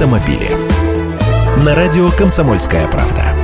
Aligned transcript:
автомобили. 0.00 0.48
На 1.58 1.74
радио 1.74 2.10
«Комсомольская 2.10 2.88
правда». 2.88 3.34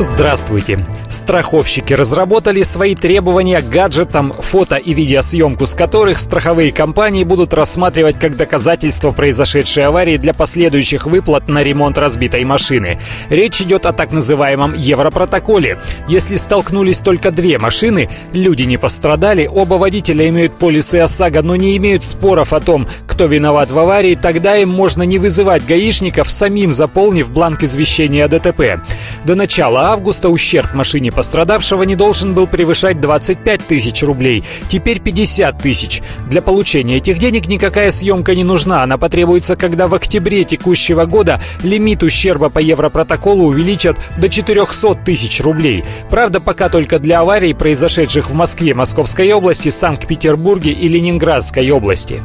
Здравствуйте! 0.00 0.84
Страховщики 1.10 1.92
разработали 1.94 2.62
свои 2.62 2.94
требования 2.94 3.62
к 3.62 3.68
гаджетам, 3.68 4.32
фото 4.32 4.76
и 4.76 4.92
видеосъемку 4.92 5.66
с 5.66 5.74
которых 5.74 6.18
страховые 6.18 6.70
компании 6.70 7.24
будут 7.24 7.54
рассматривать 7.54 8.18
как 8.18 8.36
доказательство 8.36 9.10
произошедшей 9.10 9.86
аварии 9.86 10.16
для 10.18 10.34
последующих 10.34 11.06
выплат 11.06 11.48
на 11.48 11.62
ремонт 11.62 11.96
разбитой 11.98 12.44
машины. 12.44 12.98
Речь 13.30 13.60
идет 13.62 13.86
о 13.86 13.92
так 13.92 14.12
называемом 14.12 14.74
Европротоколе. 14.74 15.78
Если 16.08 16.36
столкнулись 16.36 16.98
только 16.98 17.30
две 17.30 17.58
машины, 17.58 18.10
люди 18.32 18.62
не 18.62 18.76
пострадали, 18.76 19.46
оба 19.46 19.74
водителя 19.74 20.28
имеют 20.28 20.54
полисы 20.54 20.96
ОСАГО, 20.96 21.42
но 21.42 21.56
не 21.56 21.76
имеют 21.76 22.04
споров 22.04 22.52
о 22.52 22.60
том, 22.60 22.86
кто 23.18 23.26
виноват 23.26 23.72
в 23.72 23.78
аварии, 23.80 24.14
тогда 24.14 24.56
им 24.56 24.68
можно 24.68 25.02
не 25.02 25.18
вызывать 25.18 25.66
гаишников, 25.66 26.30
самим 26.30 26.72
заполнив 26.72 27.28
бланк 27.32 27.64
извещения 27.64 28.24
о 28.24 28.28
ДТП. 28.28 28.80
До 29.24 29.34
начала 29.34 29.86
августа 29.90 30.28
ущерб 30.28 30.72
машине 30.72 31.10
пострадавшего 31.10 31.82
не 31.82 31.96
должен 31.96 32.32
был 32.32 32.46
превышать 32.46 33.00
25 33.00 33.66
тысяч 33.66 34.04
рублей, 34.04 34.44
теперь 34.68 35.00
50 35.00 35.60
тысяч. 35.60 36.00
Для 36.30 36.42
получения 36.42 36.98
этих 36.98 37.18
денег 37.18 37.48
никакая 37.48 37.90
съемка 37.90 38.36
не 38.36 38.44
нужна, 38.44 38.84
она 38.84 38.98
потребуется, 38.98 39.56
когда 39.56 39.88
в 39.88 39.94
октябре 39.94 40.44
текущего 40.44 41.04
года 41.04 41.40
лимит 41.64 42.04
ущерба 42.04 42.50
по 42.50 42.60
Европротоколу 42.60 43.46
увеличат 43.46 43.98
до 44.16 44.28
400 44.28 44.94
тысяч 45.04 45.40
рублей. 45.40 45.84
Правда, 46.08 46.38
пока 46.38 46.68
только 46.68 47.00
для 47.00 47.18
аварий, 47.18 47.52
произошедших 47.52 48.30
в 48.30 48.34
Москве, 48.34 48.74
Московской 48.74 49.32
области, 49.32 49.70
Санкт-Петербурге 49.70 50.70
и 50.70 50.86
Ленинградской 50.86 51.68
области. 51.72 52.22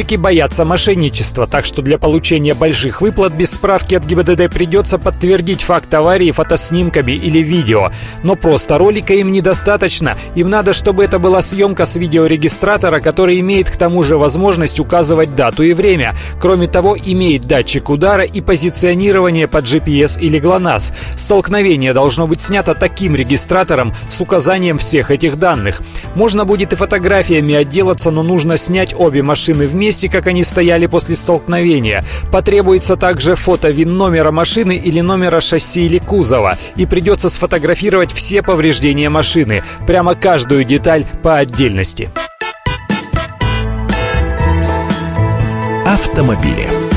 Страховщики 0.00 0.16
боятся 0.16 0.64
мошенничества, 0.64 1.46
так 1.46 1.66
что 1.66 1.82
для 1.82 1.98
получения 1.98 2.54
больших 2.54 3.02
выплат 3.02 3.34
без 3.34 3.50
справки 3.50 3.94
от 3.94 4.06
ГИБДД 4.06 4.50
придется 4.50 4.96
подтвердить 4.96 5.60
факт 5.60 5.92
аварии 5.92 6.30
фотоснимками 6.30 7.12
или 7.12 7.40
видео. 7.40 7.90
Но 8.22 8.34
просто 8.34 8.78
ролика 8.78 9.12
им 9.12 9.30
недостаточно. 9.30 10.16
Им 10.34 10.48
надо, 10.48 10.72
чтобы 10.72 11.04
это 11.04 11.18
была 11.18 11.42
съемка 11.42 11.84
с 11.84 11.96
видеорегистратора, 11.96 13.00
который 13.00 13.40
имеет 13.40 13.68
к 13.68 13.76
тому 13.76 14.02
же 14.02 14.16
возможность 14.16 14.80
указывать 14.80 15.36
дату 15.36 15.64
и 15.64 15.74
время. 15.74 16.14
Кроме 16.40 16.66
того, 16.66 16.96
имеет 16.96 17.46
датчик 17.46 17.90
удара 17.90 18.22
и 18.22 18.40
позиционирование 18.40 19.48
под 19.48 19.66
GPS 19.66 20.18
или 20.18 20.40
GLONASS. 20.40 20.94
Столкновение 21.16 21.92
должно 21.92 22.26
быть 22.26 22.40
снято 22.40 22.74
таким 22.74 23.14
регистратором 23.16 23.92
с 24.08 24.18
указанием 24.22 24.78
всех 24.78 25.10
этих 25.10 25.38
данных. 25.38 25.82
Можно 26.14 26.46
будет 26.46 26.72
и 26.72 26.76
фотографиями 26.76 27.54
отделаться, 27.54 28.10
но 28.10 28.22
нужно 28.22 28.56
снять 28.56 28.94
обе 28.96 29.22
машины 29.22 29.66
вместе, 29.66 29.89
как 30.08 30.26
они 30.26 30.44
стояли 30.44 30.86
после 30.86 31.16
столкновения. 31.16 32.04
Потребуется 32.32 32.96
также 32.96 33.34
фото 33.34 33.70
ВИН 33.70 33.96
номера 33.96 34.30
машины 34.30 34.76
или 34.76 35.00
номера 35.00 35.40
шасси 35.40 35.86
или 35.86 35.98
кузова. 35.98 36.58
И 36.76 36.86
придется 36.86 37.28
сфотографировать 37.28 38.12
все 38.12 38.42
повреждения 38.42 39.08
машины, 39.08 39.62
прямо 39.86 40.14
каждую 40.14 40.64
деталь 40.64 41.04
по 41.22 41.38
отдельности. 41.38 42.10
Автомобили. 45.86 46.89